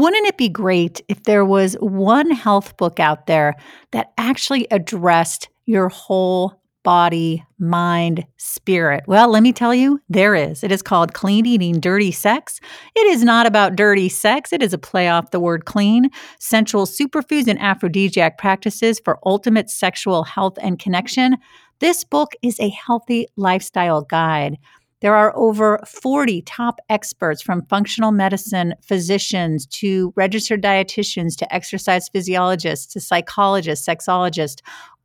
[0.00, 3.54] Wouldn't it be great if there was one health book out there
[3.90, 9.04] that actually addressed your whole body, mind, spirit?
[9.06, 10.64] Well, let me tell you, there is.
[10.64, 12.60] It is called Clean Eating Dirty Sex.
[12.96, 16.08] It is not about dirty sex, it is a play off the word clean,
[16.38, 21.36] sensual superfoods and aphrodisiac practices for ultimate sexual health and connection.
[21.80, 24.56] This book is a healthy lifestyle guide.
[25.00, 32.08] There are over 40 top experts from functional medicine physicians to registered dietitians to exercise
[32.08, 34.60] physiologists to psychologists, sexologists,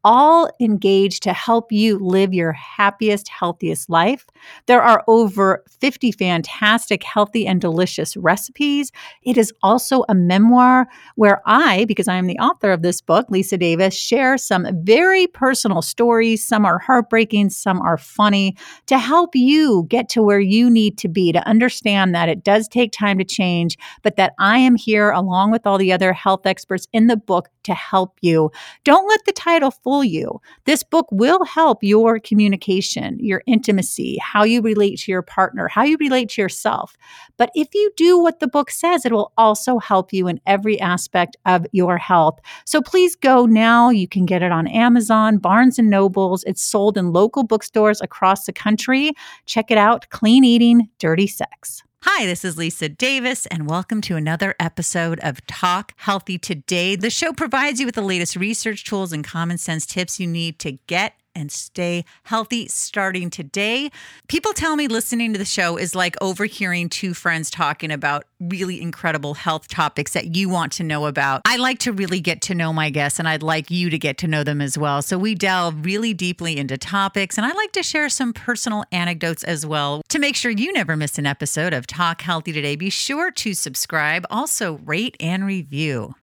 [0.05, 4.25] all engaged to help you live your happiest, healthiest life.
[4.67, 8.91] There are over 50 fantastic, healthy, and delicious recipes.
[9.23, 13.25] It is also a memoir where I, because I am the author of this book,
[13.29, 16.45] Lisa Davis, share some very personal stories.
[16.45, 21.07] Some are heartbreaking, some are funny, to help you get to where you need to
[21.07, 25.09] be, to understand that it does take time to change, but that I am here
[25.09, 28.51] along with all the other health experts in the book to help you.
[28.83, 30.41] Don't let the title fool you.
[30.65, 35.83] This book will help your communication, your intimacy, how you relate to your partner, how
[35.83, 36.97] you relate to yourself.
[37.37, 40.79] But if you do what the book says, it will also help you in every
[40.79, 42.39] aspect of your health.
[42.65, 43.89] So please go now.
[43.89, 46.43] You can get it on Amazon, Barnes and Nobles.
[46.45, 49.11] It's sold in local bookstores across the country.
[49.45, 51.83] Check it out Clean Eating, Dirty Sex.
[52.07, 56.95] Hi, this is Lisa Davis, and welcome to another episode of Talk Healthy Today.
[56.95, 60.59] The show provides you with the latest research tools and common sense tips you need
[60.59, 63.91] to get and stay healthy starting today.
[64.27, 68.81] People tell me listening to the show is like overhearing two friends talking about really
[68.81, 71.41] incredible health topics that you want to know about.
[71.45, 74.17] I like to really get to know my guests and I'd like you to get
[74.19, 75.01] to know them as well.
[75.01, 79.43] So we delve really deeply into topics and I like to share some personal anecdotes
[79.43, 80.01] as well.
[80.09, 83.53] To make sure you never miss an episode of Talk Healthy Today, be sure to
[83.53, 86.15] subscribe, also rate and review.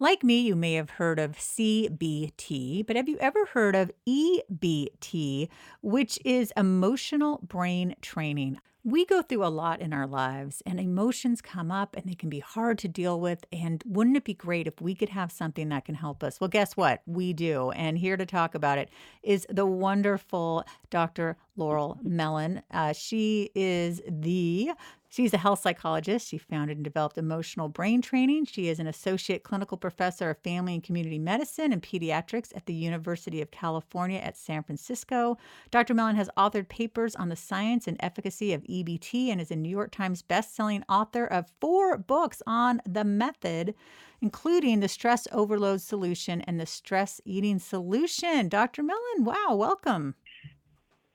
[0.00, 5.48] Like me, you may have heard of CBT, but have you ever heard of EBT,
[5.82, 8.58] which is emotional brain training?
[8.82, 12.28] We go through a lot in our lives, and emotions come up and they can
[12.28, 13.46] be hard to deal with.
[13.52, 16.40] And wouldn't it be great if we could have something that can help us?
[16.40, 17.00] Well, guess what?
[17.06, 17.70] We do.
[17.70, 18.90] And here to talk about it
[19.22, 21.36] is the wonderful Dr.
[21.56, 22.62] Laurel Mellin.
[22.70, 24.72] Uh, she is the
[25.14, 26.26] She's a health psychologist.
[26.26, 28.46] She founded and developed emotional brain training.
[28.46, 32.74] She is an associate clinical professor of family and community medicine and pediatrics at the
[32.74, 35.38] University of California at San Francisco.
[35.70, 35.94] Dr.
[35.94, 39.68] Mellin has authored papers on the science and efficacy of EBT and is a New
[39.68, 43.76] York Times bestselling author of four books on the method,
[44.20, 48.48] including the stress overload solution and the stress eating solution.
[48.48, 48.82] Dr.
[48.82, 50.16] Mellin, wow, welcome.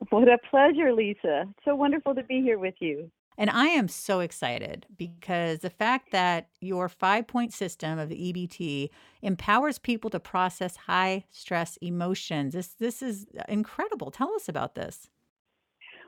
[0.10, 1.46] What a pleasure, Lisa.
[1.66, 3.12] So wonderful to be here with you.
[3.38, 8.34] And I am so excited because the fact that your five point system of the
[8.34, 8.90] EBT
[9.22, 12.54] empowers people to process high stress emotions.
[12.54, 14.12] This this is incredible.
[14.12, 15.10] Tell us about this.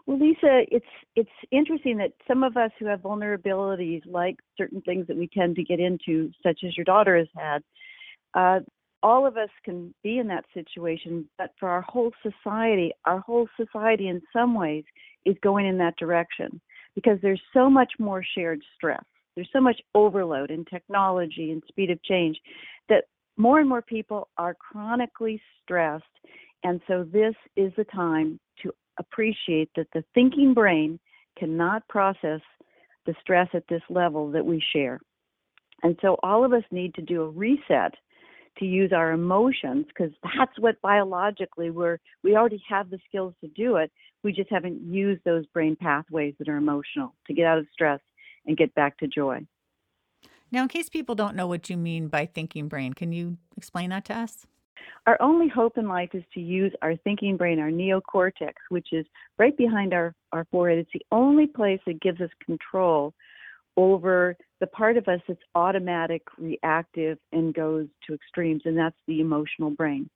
[0.06, 0.85] Well, Lisa, it's
[1.16, 5.56] it's interesting that some of us who have vulnerabilities, like certain things that we tend
[5.56, 7.63] to get into, such as your daughter has had,
[8.34, 8.59] uh,
[9.03, 11.28] all of us can be in that situation.
[11.38, 14.84] But for our whole society, our whole society, in some ways,
[15.25, 16.62] is going in that direction
[16.95, 19.03] because there's so much more shared stress.
[19.35, 22.38] There's so much overload in technology and speed of change
[22.90, 23.06] that
[23.38, 26.03] more and more people are chronically stressed.
[26.63, 31.00] And so this is the time to appreciate that the thinking brain
[31.40, 32.41] cannot process
[33.06, 35.00] the stress at this level that we share.
[35.81, 37.95] And so all of us need to do a reset
[38.59, 43.47] to use our emotions because that's what biologically we're we already have the skills to
[43.50, 43.91] do it.
[44.23, 48.00] We just haven't used those brain pathways that are emotional to get out of stress
[48.45, 49.45] and get back to joy.
[50.51, 53.90] Now in case people don't know what you mean by thinking brain can you explain
[53.91, 54.45] that to us?
[55.07, 59.06] Our only hope in life is to use our thinking brain, our neocortex, which is
[59.38, 60.79] right behind our, our forehead.
[60.79, 63.13] It's the only place that gives us control
[63.78, 69.19] over the part of us that's automatic, reactive, and goes to extremes, and that's the
[69.19, 70.09] emotional brain.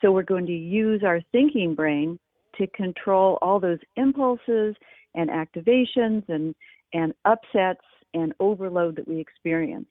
[0.00, 2.18] So we're going to use our thinking brain
[2.58, 4.76] to control all those impulses
[5.14, 6.54] and activations and,
[6.92, 7.84] and upsets
[8.14, 9.88] and overload that we experience.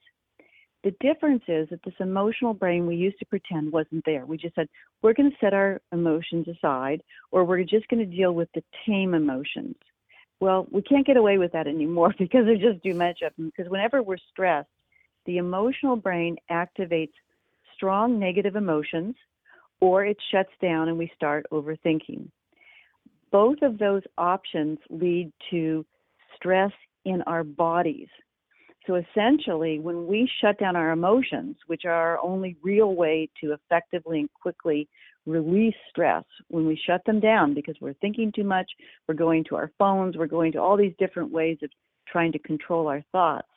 [0.84, 4.26] The difference is that this emotional brain we used to pretend wasn't there.
[4.26, 4.70] We just said,
[5.02, 7.02] we're going to set our emotions aside,
[7.32, 9.76] or we're just going to deal with the tame emotions.
[10.40, 13.52] Well, we can't get away with that anymore because there's just too much of them.
[13.56, 14.70] Because whenever we're stressed,
[15.26, 17.14] the emotional brain activates
[17.76, 19.16] strong negative emotions
[19.80, 22.30] or it shuts down and we start overthinking.
[23.32, 25.86] Both of those options lead to
[26.36, 26.72] stress
[27.06, 28.08] in our bodies.
[28.88, 33.54] So essentially, when we shut down our emotions, which are our only real way to
[33.54, 34.88] effectively and quickly
[35.26, 38.70] release stress, when we shut them down because we're thinking too much,
[39.08, 41.70] we're going to our phones, we're going to all these different ways of
[42.08, 43.48] trying to control our thoughts,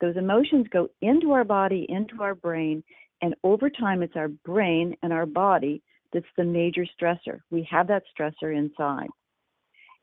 [0.00, 2.82] those emotions go into our body, into our brain,
[3.22, 5.80] and over time, it's our brain and our body
[6.12, 7.38] that's the major stressor.
[7.50, 9.08] We have that stressor inside.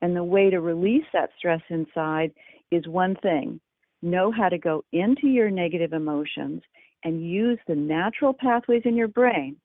[0.02, 2.32] And the way to release that stress inside
[2.72, 3.60] is one thing
[4.02, 6.62] know how to go into your negative emotions
[7.04, 9.58] and use the natural pathways in your brain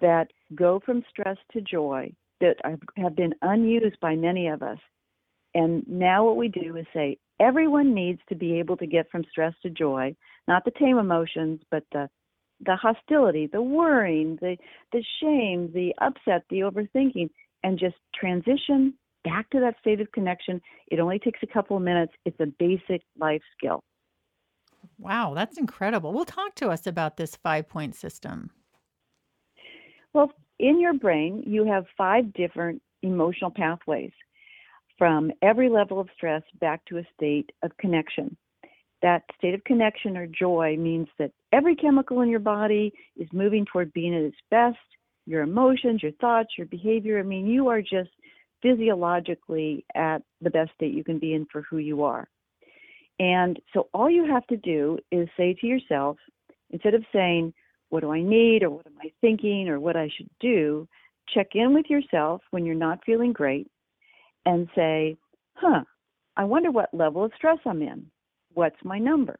[0.00, 2.56] that go from stress to joy that
[2.96, 4.78] have been unused by many of us.
[5.54, 9.24] And now what we do is say everyone needs to be able to get from
[9.30, 10.14] stress to joy,
[10.48, 12.08] not the tame emotions, but the
[12.64, 14.56] the hostility, the worrying, the
[14.92, 17.28] the shame, the upset, the overthinking,
[17.62, 18.94] and just transition
[19.24, 20.60] back to that state of connection.
[20.88, 22.12] It only takes a couple of minutes.
[22.24, 23.80] It's a basic life skill.
[24.98, 26.12] Wow, that's incredible.
[26.12, 28.50] Well, talk to us about this five point system.
[30.12, 30.32] Well,
[30.62, 34.12] in your brain, you have five different emotional pathways
[34.96, 38.36] from every level of stress back to a state of connection
[39.02, 43.66] that state of connection or joy means that every chemical in your body is moving
[43.66, 44.78] toward being at its best.
[45.26, 47.18] Your emotions, your thoughts, your behavior.
[47.18, 48.10] I mean, you are just
[48.62, 52.28] physiologically at the best state you can be in for who you are.
[53.18, 56.16] And so all you have to do is say to yourself,
[56.70, 57.52] instead of saying,
[57.92, 58.62] What do I need?
[58.62, 59.68] or What am I thinking?
[59.68, 60.88] or What I should do,
[61.32, 63.70] check in with yourself when you're not feeling great
[64.46, 65.16] and say,
[65.54, 65.82] Huh,
[66.36, 68.06] I wonder what level of stress I'm in
[68.54, 69.38] what's my number?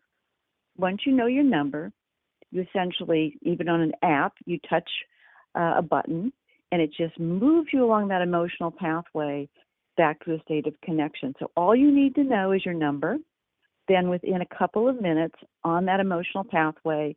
[0.77, 1.93] Once you know your number,
[2.51, 4.89] you essentially, even on an app, you touch
[5.55, 6.33] uh, a button
[6.71, 9.49] and it just moves you along that emotional pathway
[9.97, 11.35] back to a state of connection.
[11.39, 13.17] So all you need to know is your number.
[13.89, 15.35] Then within a couple of minutes
[15.65, 17.15] on that emotional pathway,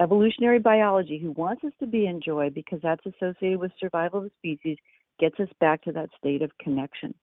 [0.00, 4.24] evolutionary biology, who wants us to be in joy because that's associated with survival of
[4.24, 4.78] the species,
[5.18, 7.14] gets us back to that state of connection.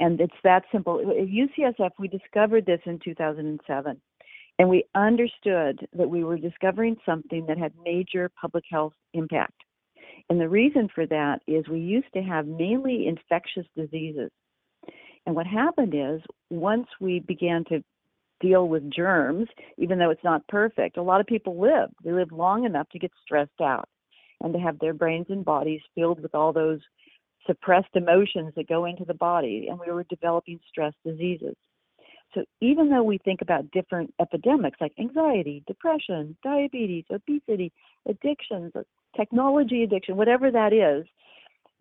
[0.00, 1.00] And it's that simple.
[1.00, 4.00] At UCSF, we discovered this in 2007.
[4.58, 9.54] And we understood that we were discovering something that had major public health impact.
[10.28, 14.30] And the reason for that is we used to have mainly infectious diseases.
[15.26, 16.20] And what happened is
[16.50, 17.82] once we began to
[18.42, 19.48] deal with germs,
[19.78, 21.88] even though it's not perfect, a lot of people live.
[22.04, 23.88] They live long enough to get stressed out
[24.42, 26.80] and to have their brains and bodies filled with all those
[27.46, 31.56] suppressed emotions that go into the body, and we were developing stress diseases.
[32.34, 37.72] So even though we think about different epidemics like anxiety, depression, diabetes, obesity,
[38.08, 38.82] addictions, uh,
[39.16, 41.06] technology addiction, whatever that is,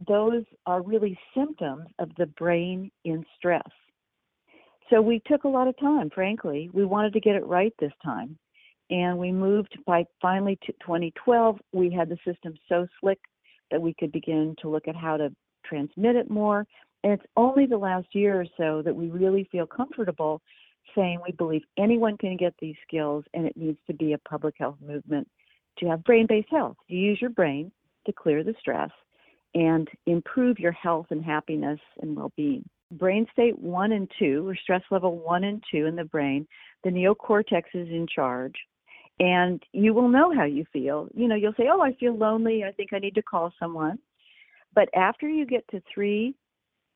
[0.07, 3.69] those are really symptoms of the brain in stress.
[4.91, 6.69] So we took a lot of time, frankly.
[6.73, 8.37] We wanted to get it right this time.
[8.89, 13.19] And we moved by finally to 2012, we had the system so slick
[13.71, 15.33] that we could begin to look at how to
[15.65, 16.67] transmit it more.
[17.03, 20.41] And it's only the last year or so that we really feel comfortable
[20.93, 24.55] saying we believe anyone can get these skills and it needs to be a public
[24.57, 25.25] health movement
[25.79, 26.75] to have brain based health.
[26.89, 27.71] You use your brain
[28.05, 28.91] to clear the stress
[29.55, 32.67] and improve your health and happiness and well being.
[32.91, 36.47] Brain state one and two, or stress level one and two in the brain,
[36.83, 38.55] the neocortex is in charge.
[39.19, 41.07] And you will know how you feel.
[41.13, 42.63] You know, you'll say, Oh, I feel lonely.
[42.63, 43.99] I think I need to call someone.
[44.73, 46.35] But after you get to three,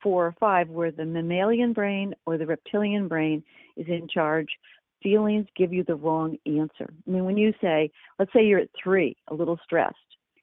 [0.02, 3.44] four, or five, where the mammalian brain or the reptilian brain
[3.76, 4.48] is in charge,
[5.04, 6.92] feelings give you the wrong answer.
[7.08, 9.96] I mean, when you say, let's say you're at three, a little stressed,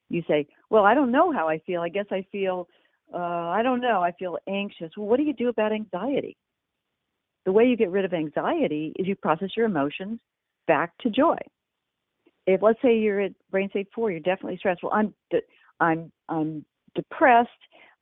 [0.08, 1.80] you say, well, I don't know how I feel.
[1.80, 2.68] I guess I feel,
[3.14, 4.90] uh, I don't know, I feel anxious.
[4.96, 6.36] Well, what do you do about anxiety?
[7.44, 10.20] The way you get rid of anxiety is you process your emotions
[10.66, 11.38] back to joy.
[12.46, 14.82] If let's say you're at brain state four, you're definitely stressed.
[14.82, 15.14] Well, I'm
[15.80, 16.64] I'm I'm
[16.94, 17.50] depressed,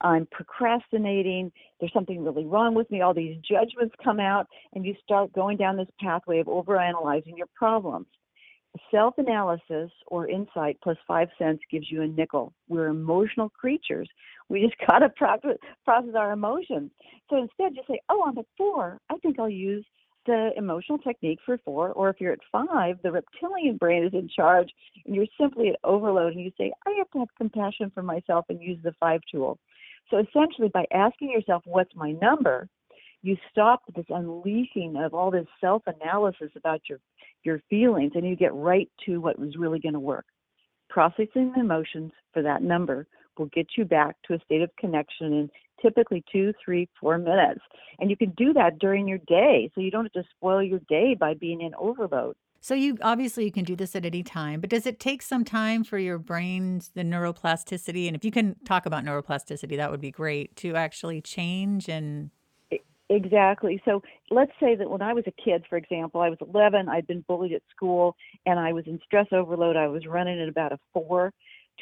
[0.01, 4.95] I'm procrastinating, there's something really wrong with me, all these judgments come out, and you
[5.03, 8.07] start going down this pathway of overanalyzing your problems.
[8.91, 12.53] Self analysis or insight plus five cents gives you a nickel.
[12.69, 14.09] We're emotional creatures.
[14.51, 16.91] We just got to process, process our emotions.
[17.31, 18.99] So instead, just say, Oh, I'm at four.
[19.09, 19.87] I think I'll use
[20.27, 24.29] the emotional technique for four, or if you're at five, the reptilian brain is in
[24.29, 24.69] charge
[25.07, 28.45] and you're simply at overload and you say, I have to have compassion for myself
[28.51, 29.59] and use the five tool.
[30.11, 32.69] So essentially, by asking yourself, What's my number?
[33.23, 36.99] you stop this unleashing of all this self analysis about your,
[37.45, 40.25] your feelings and you get right to what was really going to work.
[40.89, 43.07] Processing the emotions for that number
[43.39, 45.51] will get you back to a state of connection in
[45.83, 47.61] typically two, three, four minutes.
[47.99, 49.71] And you can do that during your day.
[49.75, 52.37] So you don't have to spoil your day by being in overload.
[52.63, 55.45] So you obviously you can do this at any time, but does it take some
[55.45, 60.01] time for your brain's the neuroplasticity and if you can talk about neuroplasticity that would
[60.01, 62.31] be great to actually change and
[63.11, 63.83] Exactly.
[63.85, 67.09] So let's say that when I was a kid, for example, I was 11, I'd
[67.09, 68.15] been bullied at school,
[68.47, 69.77] and I was in stress overload.
[69.77, 71.33] I was running at about a four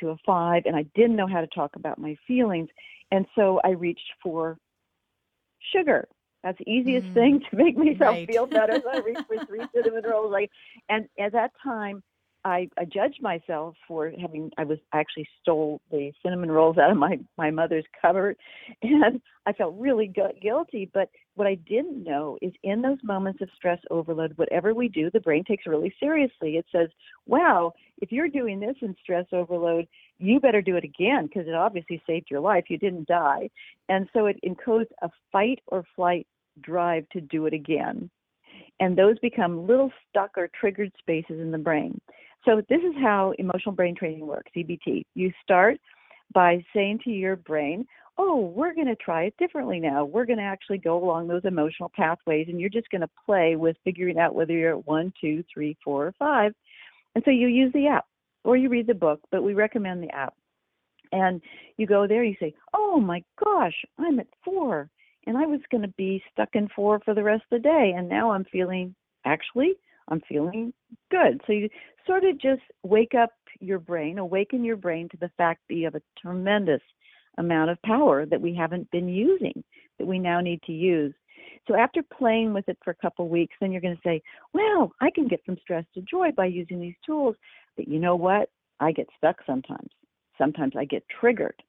[0.01, 2.69] to a five, and I didn't know how to talk about my feelings.
[3.11, 4.59] And so I reached for
[5.73, 6.09] sugar.
[6.43, 8.29] That's the easiest mm, thing to make myself right.
[8.29, 8.81] feel better.
[8.83, 10.33] So I reached for three cinnamon rolls.
[10.33, 10.51] Like,
[10.89, 12.03] and at that time,
[12.45, 16.97] I, I judged myself for having I was actually stole the cinnamon rolls out of
[16.97, 18.37] my my mother's cupboard,
[18.83, 20.91] and I felt really gu- guilty.
[20.93, 25.11] But what I didn't know is in those moments of stress overload, whatever we do,
[25.11, 26.57] the brain takes really seriously.
[26.57, 26.89] It says,
[27.27, 29.87] "Wow, if you're doing this in stress overload,
[30.19, 32.69] you better do it again because it obviously saved your life.
[32.69, 33.51] You didn't die."
[33.89, 36.27] And so it encodes a fight or flight
[36.61, 38.11] drive to do it again
[38.81, 42.01] and those become little stuck or triggered spaces in the brain.
[42.45, 45.05] So this is how emotional brain training works, EBT.
[45.15, 45.79] You start
[46.33, 47.87] by saying to your brain,
[48.19, 50.05] oh, we're going to try it differently now.
[50.05, 53.57] We're going to actually go along those emotional pathways, and you're just going to play
[53.57, 56.53] with figuring out whether you're at one, two, three, four, or five.
[57.15, 58.07] And so you use the app
[58.45, 60.35] or you read the book, but we recommend the app.
[61.13, 61.41] And
[61.77, 64.91] you go there, you say, oh my gosh, I'm at four,
[65.27, 67.95] and I was going to be stuck in four for the rest of the day,
[67.97, 68.95] and now I'm feeling
[69.25, 69.75] actually
[70.09, 70.73] I'm feeling
[71.11, 71.41] good.
[71.47, 71.69] So you
[72.07, 75.85] sort of just wake up your brain, awaken your brain to the fact that you
[75.85, 76.81] have a tremendous
[77.39, 79.65] amount of power that we haven't been using,
[79.99, 81.15] that we now need to use.
[81.67, 84.93] So after playing with it for a couple weeks, then you're going to say, well,
[85.01, 87.37] I can get from stress to joy by using these tools.
[87.77, 88.49] But you know what?
[88.81, 89.91] I get stuck sometimes.
[90.39, 91.63] Sometimes I get triggered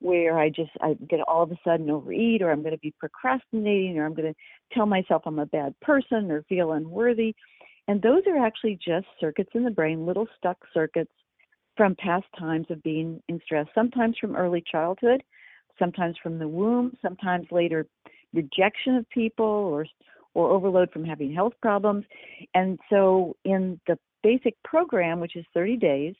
[0.00, 2.94] where I just I get all of a sudden overeat or I'm going to be
[2.98, 7.34] procrastinating or I'm going to tell myself I'm a bad person or feel unworthy.
[7.88, 11.12] And those are actually just circuits in the brain, little stuck circuits
[11.76, 15.22] from past times of being in stress, sometimes from early childhood,
[15.78, 17.86] sometimes from the womb, sometimes later
[18.32, 19.86] rejection of people or
[20.34, 22.04] or overload from having health problems.
[22.54, 26.14] And so in the basic program, which is 30 days,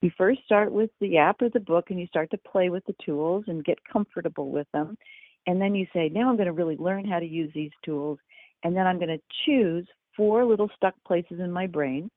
[0.00, 2.84] you first start with the app or the book and you start to play with
[2.86, 4.98] the tools and get comfortable with them.
[5.46, 8.18] And then you say, now I'm going to really learn how to use these tools.
[8.64, 9.86] And then I'm going to choose
[10.16, 12.10] four little stuck places in my brain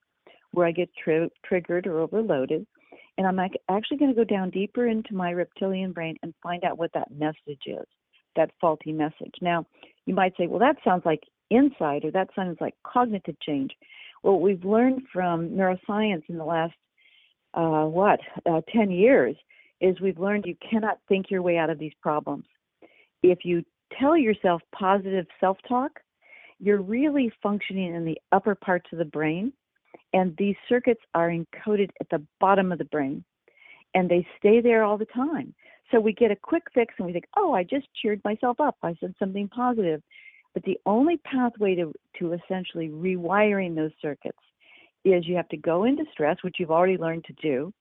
[0.51, 2.65] where I get tri- triggered or overloaded.
[3.17, 3.39] And I'm
[3.69, 7.11] actually going to go down deeper into my reptilian brain and find out what that
[7.11, 7.85] message is,
[8.35, 9.33] that faulty message.
[9.41, 9.65] Now,
[10.05, 13.71] you might say, well, that sounds like insight or that sounds like cognitive change.
[14.23, 16.75] Well, what we've learned from neuroscience in the last,
[17.53, 19.35] uh, what, uh, 10 years
[19.81, 22.45] is we've learned you cannot think your way out of these problems.
[23.23, 23.63] If you
[23.99, 25.91] tell yourself positive self talk,
[26.59, 29.53] you're really functioning in the upper parts of the brain,
[30.13, 33.23] and these circuits are encoded at the bottom of the brain,
[33.93, 35.53] and they stay there all the time.
[35.91, 38.75] So we get a quick fix and we think, oh, I just cheered myself up.
[38.83, 40.01] I said something positive.
[40.53, 44.39] But the only pathway to, to essentially rewiring those circuits
[45.05, 47.71] is you have to go into stress, which you've already learned to do,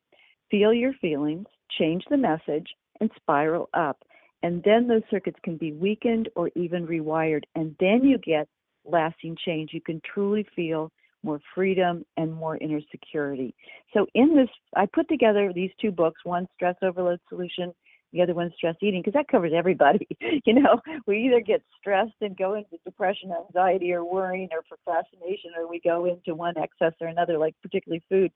[0.51, 1.47] feel your feelings,
[1.79, 2.69] change the message,
[3.01, 4.05] and spiral up.
[4.43, 7.43] And then those circuits can be weakened or even rewired.
[7.55, 8.47] And then you get
[8.85, 9.71] lasting change.
[9.73, 10.93] You can truly feel
[11.27, 13.55] more freedom and more inner security.
[13.93, 17.75] So in this, I put together these two books, one stress overload solution,
[18.13, 20.07] the other one stress eating, because that covers everybody.
[20.47, 25.51] you know, we either get stressed and go into depression, anxiety, or worrying, or procrastination,
[25.59, 28.31] or we go into one excess or another, like particularly food.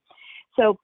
[0.56, 0.76] So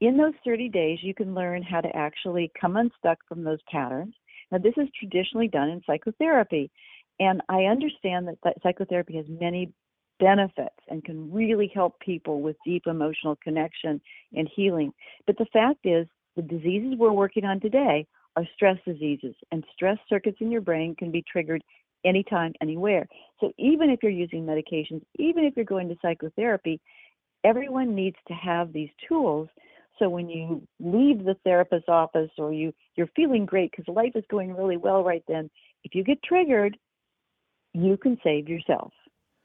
[0.00, 4.14] in those 30 days, you can learn how to actually come unstuck from those patterns.
[4.52, 6.70] Now, this is traditionally done in psychotherapy.
[7.20, 9.72] And I understand that, that psychotherapy has many
[10.20, 14.00] benefits and can really help people with deep emotional connection
[14.34, 14.92] and healing.
[15.26, 16.06] But the fact is,
[16.36, 18.06] the diseases we're working on today
[18.36, 21.62] are stress diseases, and stress circuits in your brain can be triggered
[22.04, 23.06] anytime, anywhere.
[23.40, 26.80] So even if you're using medications, even if you're going to psychotherapy,
[27.44, 29.48] everyone needs to have these tools.
[29.98, 30.96] So when you mm-hmm.
[30.96, 35.04] leave the therapist's office or you you're feeling great because life is going really well
[35.04, 35.50] right then,
[35.84, 36.76] if you get triggered,
[37.72, 38.92] you can save yourself.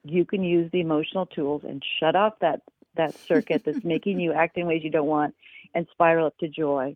[0.10, 2.62] You can use the emotional tools and shut off that
[2.96, 5.36] that circuit that's making you act in ways you don't want
[5.74, 6.96] and spiral up to joy.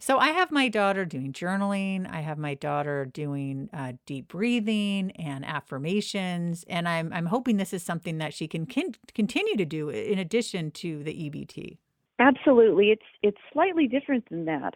[0.00, 2.10] So I have my daughter doing journaling.
[2.10, 7.72] I have my daughter doing uh, deep breathing and affirmations, and I'm I'm hoping this
[7.72, 11.78] is something that she can, can continue to do in addition to the EBT.
[12.18, 14.74] Absolutely, it's it's slightly different than that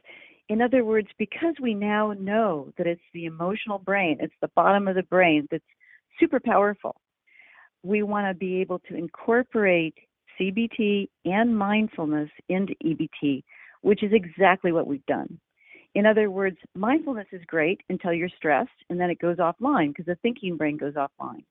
[0.48, 4.88] In other words, because we now know that it's the emotional brain, it's the bottom
[4.88, 5.62] of the brain that's
[6.18, 6.96] super powerful,
[7.82, 9.94] we want to be able to incorporate
[10.40, 13.42] CBT and mindfulness into EBT,
[13.82, 15.38] which is exactly what we've done.
[15.94, 20.06] In other words, mindfulness is great until you're stressed and then it goes offline because
[20.06, 21.44] the thinking brain goes offline.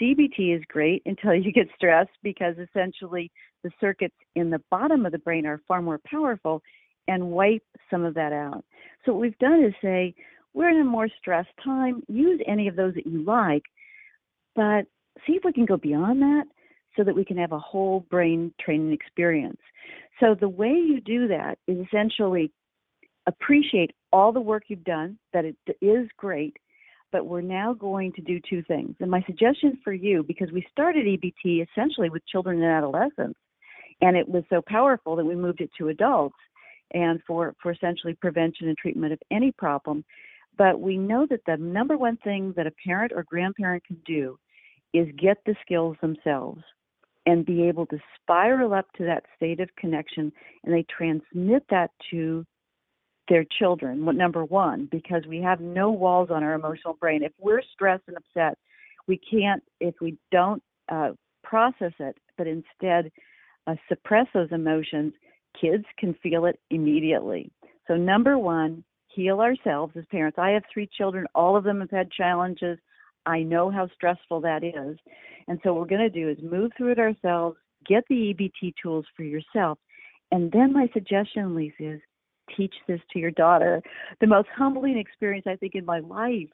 [0.00, 3.30] CBT is great until you get stressed because essentially
[3.62, 6.62] the circuits in the bottom of the brain are far more powerful
[7.08, 8.64] and wipe some of that out.
[9.04, 10.14] So what we've done is say,
[10.54, 13.62] we're in a more stressed time, use any of those that you like,
[14.54, 14.82] but
[15.26, 16.44] see if we can go beyond that
[16.96, 19.60] so that we can have a whole brain training experience.
[20.20, 22.52] So the way you do that is essentially
[23.26, 26.56] appreciate all the work you've done, that it is great,
[27.12, 28.96] but we're now going to do two things.
[29.00, 33.38] And my suggestion for you, because we started EBT essentially with children and adolescents,
[34.00, 36.36] and it was so powerful that we moved it to adults
[36.92, 40.04] and for, for essentially prevention and treatment of any problem.
[40.58, 44.38] But we know that the number one thing that a parent or grandparent can do
[44.92, 46.62] is get the skills themselves
[47.24, 50.32] and be able to spiral up to that state of connection
[50.64, 52.44] and they transmit that to
[53.28, 57.22] their children number one because we have no walls on our emotional brain.
[57.22, 58.58] If we're stressed and upset
[59.06, 61.10] we can't if we don't uh,
[61.44, 63.10] process it but instead
[63.66, 65.12] uh, suppress those emotions
[65.60, 67.50] kids can feel it immediately.
[67.86, 70.38] So number one heal ourselves as parents.
[70.38, 71.26] I have three children.
[71.34, 72.78] All of them have had challenges
[73.26, 74.98] I know how stressful that is.
[75.48, 78.74] And so what we're going to do is move through it ourselves, get the EBT
[78.82, 79.78] tools for yourself.
[80.30, 82.00] And then my suggestion, Lisa, is
[82.56, 83.82] teach this to your daughter.
[84.20, 86.50] The most humbling experience I think in my life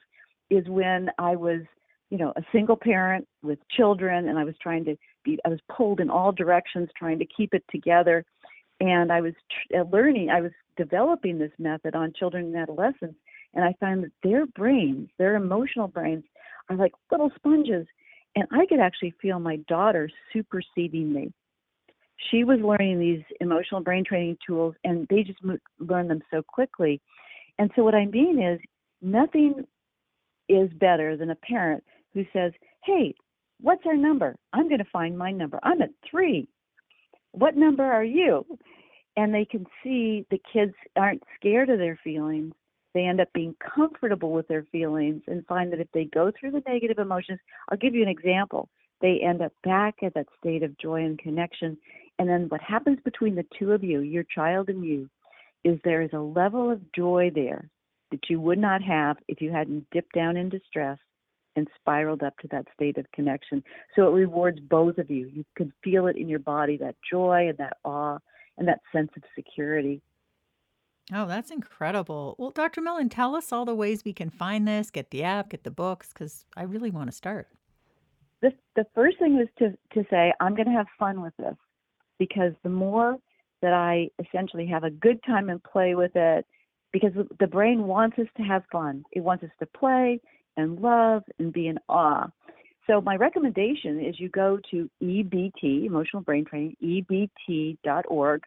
[0.49, 1.61] is when I was,
[2.09, 5.59] you know, a single parent with children and I was trying to be I was
[5.75, 8.25] pulled in all directions trying to keep it together
[8.79, 13.17] and I was tr- uh, learning, I was developing this method on children and adolescents
[13.53, 16.23] and I found that their brains, their emotional brains
[16.69, 17.85] are like little sponges.
[18.35, 21.33] And I could actually feel my daughter superseding me.
[22.29, 26.41] She was learning these emotional brain training tools, and they just mo- learned them so
[26.41, 27.01] quickly.
[27.57, 28.59] And so, what I mean is,
[29.01, 29.65] nothing
[30.49, 32.51] is better than a parent who says,
[32.83, 33.15] Hey,
[33.61, 34.35] what's our number?
[34.53, 35.59] I'm going to find my number.
[35.63, 36.47] I'm at three.
[37.31, 38.45] What number are you?
[39.15, 42.53] And they can see the kids aren't scared of their feelings
[42.93, 46.51] they end up being comfortable with their feelings and find that if they go through
[46.51, 48.69] the negative emotions, I'll give you an example.
[49.01, 51.77] They end up back at that state of joy and connection.
[52.17, 55.09] And then what happens between the two of you, your child and you,
[55.63, 57.69] is there is a level of joy there
[58.11, 60.97] that you would not have if you hadn't dipped down into stress
[61.55, 63.63] and spiraled up to that state of connection.
[63.95, 65.29] So it rewards both of you.
[65.31, 68.17] You can feel it in your body, that joy and that awe
[68.57, 70.01] and that sense of security.
[71.11, 72.35] Oh, that's incredible.
[72.37, 72.81] Well, Dr.
[72.81, 75.71] Mellin, tell us all the ways we can find this, get the app, get the
[75.71, 77.47] books, because I really want to start.
[78.41, 81.55] The, the first thing was to, to say, I'm going to have fun with this
[82.19, 83.17] because the more
[83.61, 86.45] that I essentially have a good time and play with it,
[86.91, 89.03] because the brain wants us to have fun.
[89.11, 90.19] It wants us to play
[90.57, 92.27] and love and be in awe.
[92.87, 98.43] So my recommendation is you go to EBT, Emotional Brain Training, ebt.org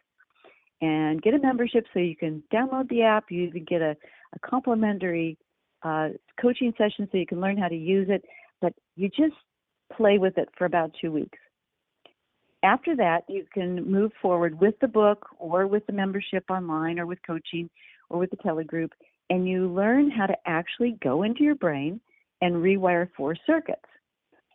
[0.83, 3.31] and get a membership so you can download the app.
[3.31, 3.95] You even get a,
[4.33, 5.37] a complimentary
[5.81, 6.09] uh,
[6.41, 8.21] coaching session so you can learn how to use it.
[8.61, 9.35] But you just
[9.95, 11.37] play with it for about two weeks.
[12.63, 17.05] After that, you can move forward with the book or with the membership online or
[17.05, 17.69] with coaching
[18.09, 18.89] or with the telegroup,
[19.29, 22.01] and you learn how to actually go into your brain
[22.41, 23.81] and rewire four circuits.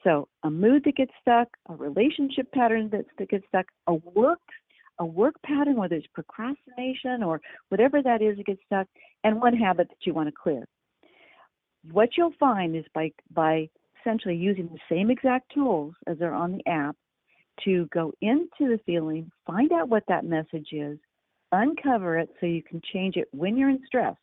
[0.05, 4.41] So, a mood that gets stuck, a relationship pattern that, that gets stuck, a work
[4.99, 8.87] a work pattern, whether it's procrastination or whatever that is that gets stuck,
[9.25, 10.67] and one habit that you want to clear.
[11.93, 13.69] What you'll find is by by
[14.01, 16.97] essentially using the same exact tools as are on the app
[17.65, 20.99] to go into the feeling, find out what that message is,
[21.53, 24.15] uncover it so you can change it when you're in stress.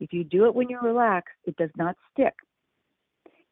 [0.00, 2.34] If you do it when you're relaxed, it does not stick.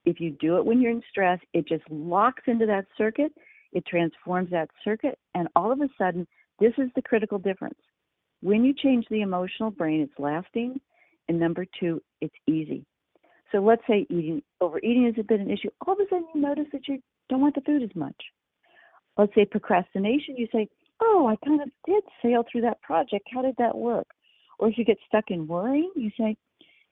[0.05, 3.33] If you do it when you're in stress, it just locks into that circuit,
[3.73, 6.27] it transforms that circuit, and all of a sudden
[6.61, 7.79] this is the critical difference.
[8.43, 10.81] When you change the emotional brain, it's lasting.
[11.29, 12.85] And number two, it's easy.
[13.53, 15.71] So let's say eating overeating has been an issue.
[15.87, 18.17] All of a sudden you notice that you don't want the food as much.
[19.17, 20.69] Let's say procrastination, you say,
[21.01, 23.27] Oh, I kind of did sail through that project.
[23.33, 24.07] How did that work?
[24.59, 26.37] Or if you get stuck in worrying, you say,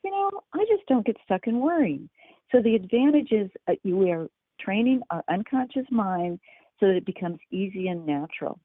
[0.03, 2.09] you know, I just don't get stuck in worrying.
[2.51, 4.29] So the advantage is uh, we are
[4.61, 6.41] training our unconscious mind
[6.81, 8.59] so that it becomes easy and natural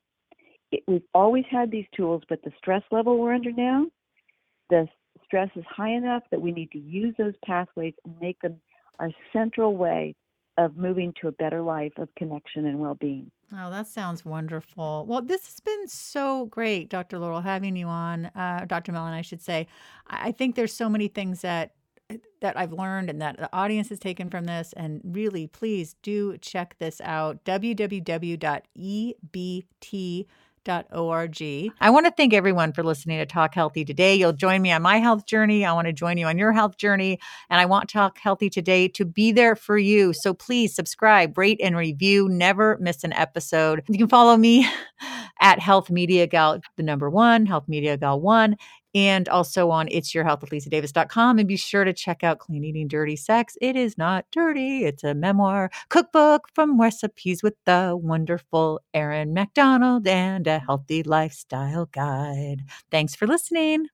[0.73, 3.85] it, we've always had these tools, but the stress level we're under now,
[4.69, 4.87] the
[5.23, 8.59] stress is high enough that we need to use those pathways and make them
[8.99, 10.15] our central way
[10.57, 13.31] of moving to a better life of connection and well-being.
[13.51, 15.05] Oh, that sounds wonderful.
[15.07, 17.17] Well, this has been so great, Dr.
[17.17, 18.91] Laurel, having you on, uh, Dr.
[18.91, 19.67] Mellin, I should say.
[20.07, 21.73] I think there's so many things that
[22.41, 24.73] that I've learned and that the audience has taken from this.
[24.75, 27.43] And really, please do check this out
[30.63, 31.73] www.ebt.org.
[31.79, 34.15] I want to thank everyone for listening to Talk Healthy today.
[34.15, 35.65] You'll join me on my health journey.
[35.65, 37.19] I want to join you on your health journey.
[37.49, 40.13] And I want Talk Healthy today to be there for you.
[40.13, 42.29] So please subscribe, rate, and review.
[42.29, 43.83] Never miss an episode.
[43.87, 44.67] You can follow me
[45.41, 48.57] at Health Media Gal, the number one, Health Media Gal one
[48.95, 52.63] and also on it's your health with lisadavis.com and be sure to check out clean
[52.63, 53.57] eating dirty sex.
[53.61, 60.07] It is not dirty it's a memoir cookbook from recipes with the wonderful erin macdonald
[60.07, 62.61] and a healthy lifestyle guide.
[62.91, 63.87] Thanks for listening